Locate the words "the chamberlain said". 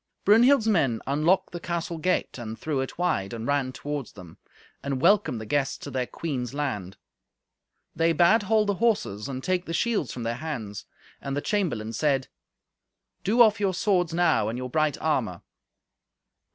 11.37-12.29